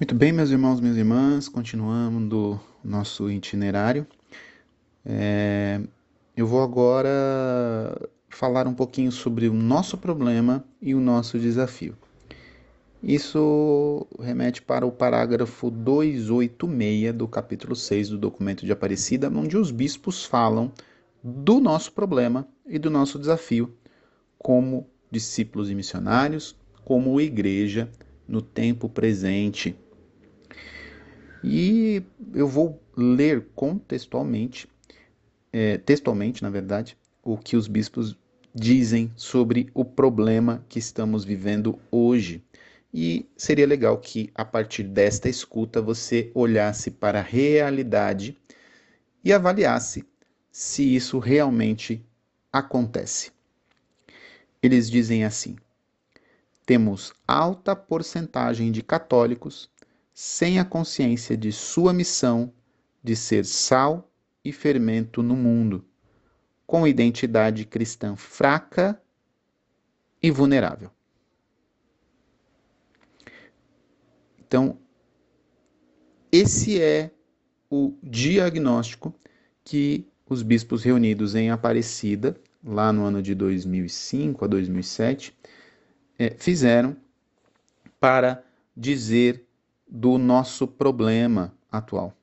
[0.00, 4.06] Muito bem, meus irmãos, minhas irmãs, continuando do nosso itinerário.
[5.04, 5.78] É,
[6.34, 11.94] eu vou agora falar um pouquinho sobre o nosso problema e o nosso desafio.
[13.02, 19.70] Isso remete para o parágrafo 286 do capítulo 6 do documento de Aparecida, onde os
[19.70, 20.72] bispos falam
[21.22, 23.70] do nosso problema e do nosso desafio
[24.38, 26.56] como discípulos e missionários,
[26.86, 27.86] como igreja
[28.26, 29.76] no tempo presente
[31.42, 32.02] e
[32.34, 34.68] eu vou ler contextualmente,
[35.52, 38.16] é, textualmente, na verdade, o que os bispos
[38.54, 42.42] dizem sobre o problema que estamos vivendo hoje.
[42.92, 48.36] E seria legal que, a partir desta escuta, você olhasse para a realidade
[49.24, 50.04] e avaliasse
[50.50, 52.04] se isso realmente
[52.52, 53.30] acontece.
[54.62, 55.56] Eles dizem assim:
[56.66, 59.70] temos alta porcentagem de católicos
[60.12, 62.52] sem a consciência de sua missão
[63.02, 64.10] de ser sal
[64.44, 65.84] e fermento no mundo,
[66.66, 69.00] com identidade cristã fraca
[70.22, 70.90] e vulnerável.
[74.38, 74.78] Então,
[76.32, 77.10] esse é
[77.70, 79.14] o diagnóstico
[79.64, 85.36] que os bispos reunidos em Aparecida, lá no ano de 2005 a 2007,
[86.18, 86.96] é, fizeram
[87.98, 88.44] para
[88.76, 89.44] dizer
[89.90, 92.16] do nosso problema atual.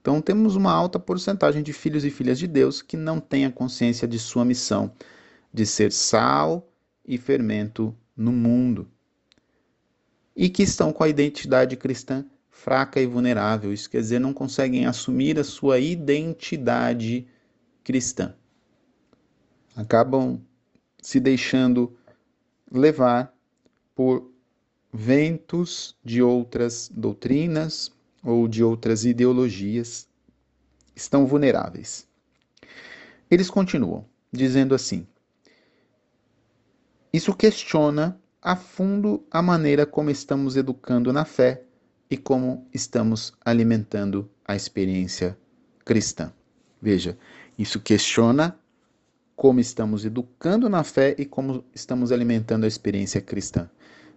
[0.00, 3.50] Então, temos uma alta porcentagem de filhos e filhas de Deus que não têm a
[3.50, 4.92] consciência de sua missão
[5.52, 6.68] de ser sal
[7.04, 8.86] e fermento no mundo
[10.36, 13.72] e que estão com a identidade cristã fraca e vulnerável.
[13.72, 17.26] Isso quer dizer, não conseguem assumir a sua identidade
[17.82, 18.34] cristã.
[19.74, 20.40] Acabam
[21.00, 21.96] se deixando
[22.70, 23.32] levar
[23.94, 24.30] por
[24.92, 27.92] ventos de outras doutrinas
[28.22, 30.08] ou de outras ideologias
[30.94, 32.06] estão vulneráveis.
[33.30, 35.06] Eles continuam dizendo assim:
[37.12, 41.64] Isso questiona a fundo a maneira como estamos educando na fé
[42.10, 45.36] e como estamos alimentando a experiência
[45.84, 46.32] cristã.
[46.80, 47.18] Veja,
[47.58, 48.58] isso questiona
[49.34, 53.68] como estamos educando na fé e como estamos alimentando a experiência cristã.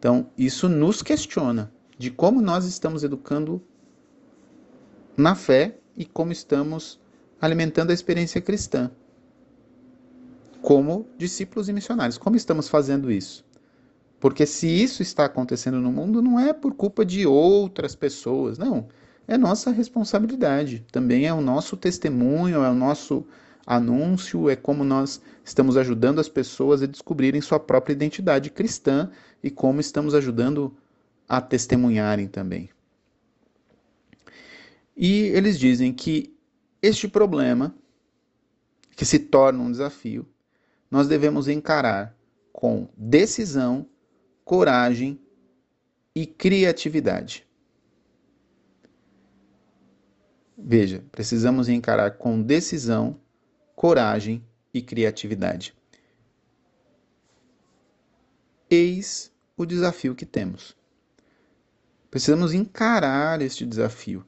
[0.00, 3.62] Então, isso nos questiona de como nós estamos educando
[5.14, 6.98] na fé e como estamos
[7.38, 8.90] alimentando a experiência cristã.
[10.62, 13.44] Como discípulos e missionários, como estamos fazendo isso?
[14.18, 18.88] Porque se isso está acontecendo no mundo, não é por culpa de outras pessoas, não.
[19.28, 20.82] É nossa responsabilidade.
[20.90, 23.26] Também é o nosso testemunho, é o nosso
[23.66, 29.10] anúncio, é como nós estamos ajudando as pessoas a descobrirem sua própria identidade cristã
[29.42, 30.76] e como estamos ajudando
[31.28, 32.70] a testemunharem também.
[34.96, 36.34] E eles dizem que
[36.82, 37.74] este problema,
[38.96, 40.28] que se torna um desafio,
[40.90, 42.16] nós devemos encarar
[42.52, 43.86] com decisão,
[44.44, 45.20] coragem
[46.14, 47.46] e criatividade.
[50.58, 53.18] Veja, precisamos encarar com decisão,
[53.80, 55.74] coragem e criatividade.
[58.68, 60.76] Eis o desafio que temos.
[62.10, 64.22] Precisamos encarar este desafio,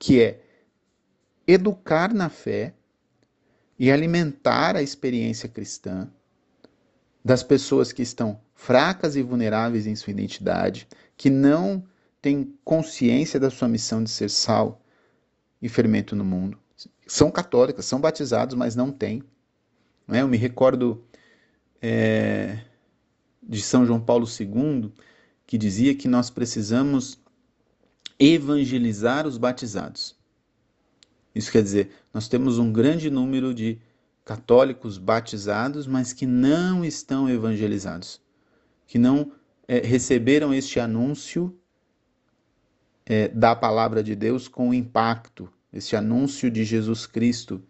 [0.00, 0.42] que é
[1.46, 2.74] educar na fé
[3.78, 6.10] e alimentar a experiência cristã
[7.24, 11.86] das pessoas que estão fracas e vulneráveis em sua identidade, que não
[12.20, 14.84] têm consciência da sua missão de ser sal
[15.62, 16.58] e fermento no mundo.
[17.06, 19.22] São católicas, são batizados, mas não têm.
[20.06, 20.22] Não é?
[20.22, 21.02] Eu me recordo
[21.80, 22.64] é,
[23.42, 24.92] de São João Paulo II,
[25.46, 27.18] que dizia que nós precisamos
[28.18, 30.16] evangelizar os batizados.
[31.34, 33.78] Isso quer dizer, nós temos um grande número de
[34.24, 38.20] católicos batizados, mas que não estão evangelizados,
[38.86, 39.32] que não
[39.66, 41.56] é, receberam este anúncio
[43.06, 47.62] é, da palavra de Deus com impacto, este anúncio de Jesus Cristo,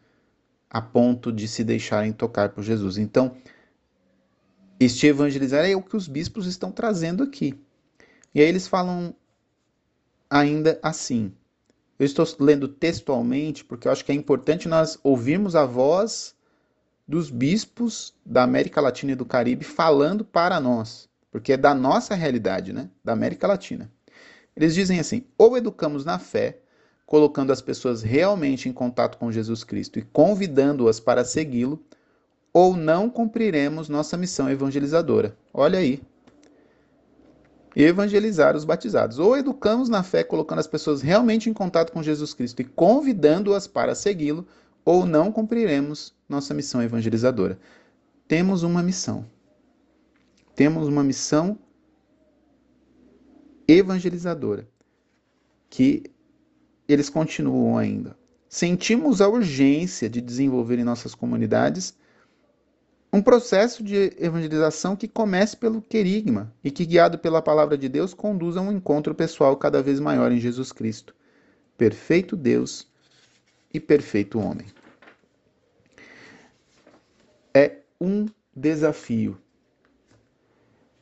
[0.71, 2.99] a ponto de se deixarem tocar por Jesus.
[2.99, 3.37] Então,
[4.79, 7.59] este evangelizar é o que os bispos estão trazendo aqui.
[8.35, 9.15] E aí eles falam
[10.31, 11.33] ainda assim.
[11.99, 16.37] Eu estou lendo textualmente porque eu acho que é importante nós ouvirmos a voz
[17.09, 22.15] dos bispos da América Latina e do Caribe falando para nós, porque é da nossa
[22.15, 22.91] realidade, né?
[23.03, 23.91] Da América Latina.
[24.55, 26.61] Eles dizem assim: ou educamos na fé,
[27.09, 31.83] colocando as pessoas realmente em contato com Jesus Cristo e convidando-as para segui-lo,
[32.53, 35.35] ou não cumpriremos nossa missão evangelizadora.
[35.53, 36.03] Olha aí.
[37.75, 39.19] evangelizar os batizados.
[39.19, 43.67] Ou educamos na fé, colocando as pessoas realmente em contato com Jesus Cristo e convidando-as
[43.67, 44.47] para segui-lo,
[44.85, 47.59] ou não cumpriremos nossa missão evangelizadora.
[48.27, 49.25] Temos uma missão.
[50.55, 51.59] Temos uma missão
[53.67, 54.69] evangelizadora
[55.71, 56.11] que
[56.89, 58.17] eles continuam ainda.
[58.49, 61.95] Sentimos a urgência de desenvolver em nossas comunidades
[63.13, 68.13] um processo de evangelização que comece pelo querigma e que, guiado pela palavra de Deus,
[68.13, 71.15] conduza a um encontro pessoal cada vez maior em Jesus Cristo,
[71.77, 72.87] perfeito Deus
[73.73, 74.67] e perfeito homem.
[77.55, 79.39] É um desafio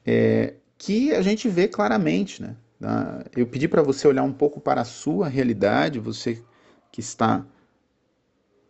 [0.04, 2.56] é, que a gente vê claramente, né?
[3.34, 6.42] Eu pedi para você olhar um pouco para a sua realidade, você
[6.92, 7.44] que está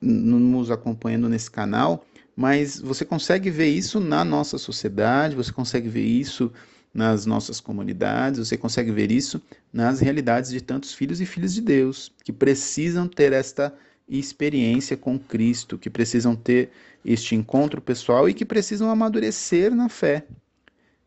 [0.00, 2.04] nos acompanhando nesse canal,
[2.36, 6.52] mas você consegue ver isso na nossa sociedade, você consegue ver isso
[6.92, 9.40] nas nossas comunidades, você consegue ver isso
[9.72, 13.74] nas realidades de tantos filhos e filhas de Deus que precisam ter esta
[14.08, 16.70] experiência com Cristo, que precisam ter
[17.04, 20.26] este encontro pessoal e que precisam amadurecer na fé,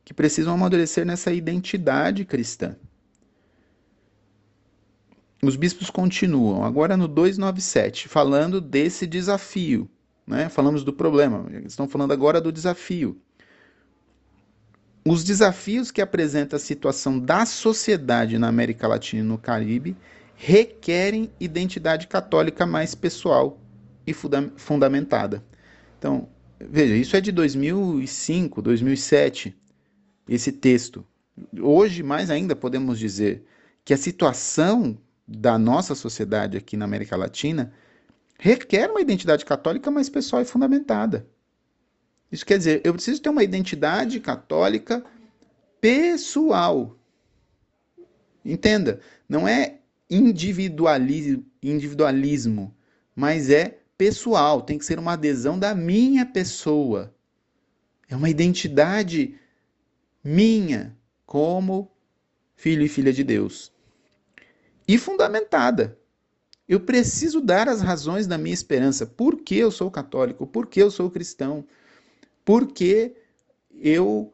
[0.03, 2.75] que precisam amadurecer nessa identidade cristã.
[5.41, 9.89] Os bispos continuam, agora no 297, falando desse desafio
[10.29, 10.47] né?
[10.47, 13.19] Falamos do problema, estão falando agora do desafio.
[15.03, 19.97] Os desafios que apresenta a situação da sociedade na América Latina e no Caribe
[20.35, 23.59] requerem identidade católica mais pessoal
[24.05, 25.43] e funda fundamentada.
[25.97, 29.57] Então, veja, isso é de 2005, 2007,
[30.27, 31.03] esse texto.
[31.59, 33.43] Hoje, mais ainda, podemos dizer
[33.83, 34.95] que a situação
[35.31, 37.71] da nossa sociedade aqui na América Latina
[38.39, 41.27] requer uma identidade católica mais pessoal e fundamentada.
[42.31, 45.05] Isso quer dizer, eu preciso ter uma identidade católica
[45.79, 46.97] pessoal.
[48.43, 49.77] Entenda, não é
[50.09, 52.75] individualismo,
[53.15, 57.13] mas é pessoal, tem que ser uma adesão da minha pessoa.
[58.07, 59.37] É uma identidade
[60.23, 61.91] minha como
[62.55, 63.71] filho e filha de Deus.
[64.89, 65.95] E fundamentada.
[66.67, 69.05] Eu preciso dar as razões da minha esperança.
[69.05, 70.47] Por que eu sou católico?
[70.47, 71.63] Por que eu sou cristão?
[72.43, 73.13] Por que
[73.79, 74.33] eu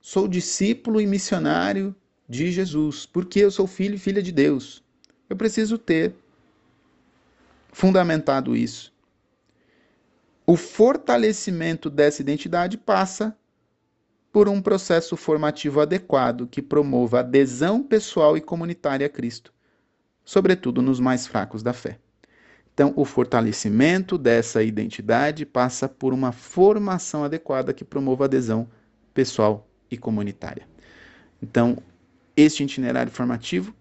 [0.00, 1.92] sou discípulo e missionário
[2.28, 3.06] de Jesus?
[3.06, 4.84] Por que eu sou filho e filha de Deus?
[5.28, 6.14] Eu preciso ter
[7.72, 8.94] fundamentado isso.
[10.46, 13.36] O fortalecimento dessa identidade passa
[14.30, 19.57] por um processo formativo adequado que promova adesão pessoal e comunitária a Cristo
[20.28, 21.98] sobretudo nos mais fracos da fé.
[22.74, 28.68] Então, o fortalecimento dessa identidade passa por uma formação adequada que promova adesão
[29.14, 30.68] pessoal e comunitária.
[31.42, 31.78] Então,
[32.36, 33.74] este itinerário formativo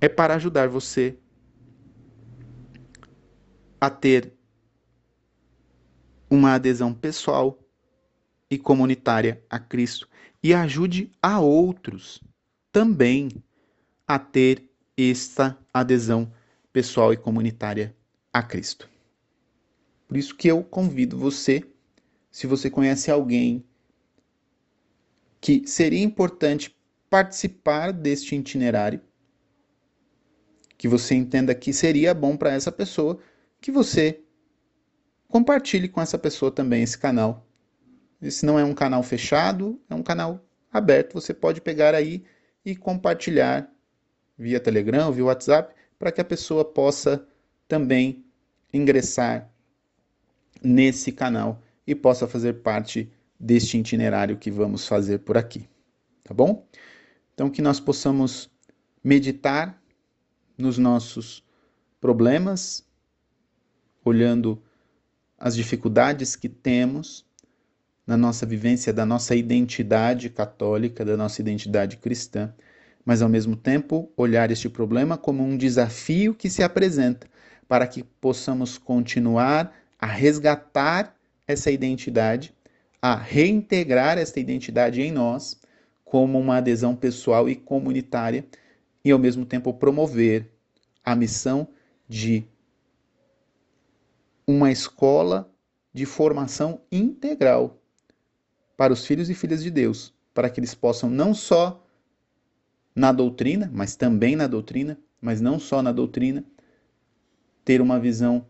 [0.00, 1.18] é para ajudar você
[3.80, 4.32] a ter
[6.30, 7.58] uma adesão pessoal
[8.48, 10.08] e comunitária a Cristo
[10.40, 12.22] e ajude a outros
[12.70, 13.28] também
[14.06, 16.32] a ter esta adesão
[16.72, 17.94] pessoal e comunitária
[18.32, 18.88] a Cristo.
[20.06, 21.64] Por isso que eu convido você,
[22.30, 23.64] se você conhece alguém
[25.40, 26.74] que seria importante
[27.10, 29.00] participar deste itinerário,
[30.78, 33.18] que você entenda que seria bom para essa pessoa,
[33.60, 34.20] que você
[35.28, 37.46] compartilhe com essa pessoa também esse canal.
[38.22, 41.14] Esse não é um canal fechado, é um canal aberto.
[41.14, 42.24] Você pode pegar aí
[42.64, 43.73] e compartilhar
[44.36, 47.26] via Telegram, via WhatsApp, para que a pessoa possa
[47.68, 48.24] também
[48.72, 49.50] ingressar
[50.62, 55.68] nesse canal e possa fazer parte deste itinerário que vamos fazer por aqui.
[56.22, 56.66] Tá bom?
[57.32, 58.50] Então, que nós possamos
[59.02, 59.80] meditar
[60.56, 61.44] nos nossos
[62.00, 62.86] problemas,
[64.04, 64.62] olhando
[65.38, 67.26] as dificuldades que temos
[68.06, 72.54] na nossa vivência da nossa identidade católica, da nossa identidade cristã
[73.04, 77.28] mas ao mesmo tempo olhar este problema como um desafio que se apresenta
[77.68, 81.14] para que possamos continuar a resgatar
[81.46, 82.54] essa identidade,
[83.00, 85.60] a reintegrar esta identidade em nós
[86.04, 88.46] como uma adesão pessoal e comunitária
[89.04, 90.50] e ao mesmo tempo promover
[91.04, 91.68] a missão
[92.08, 92.44] de
[94.46, 95.50] uma escola
[95.92, 97.78] de formação integral
[98.76, 101.83] para os filhos e filhas de Deus, para que eles possam não só
[102.94, 106.44] na doutrina, mas também na doutrina, mas não só na doutrina,
[107.64, 108.46] ter uma visão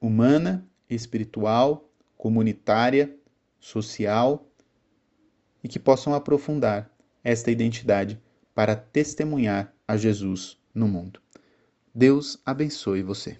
[0.00, 3.14] humana, espiritual, comunitária,
[3.58, 4.46] social
[5.62, 6.90] e que possam aprofundar
[7.22, 8.20] esta identidade
[8.54, 11.20] para testemunhar a Jesus no mundo.
[11.94, 13.38] Deus abençoe você.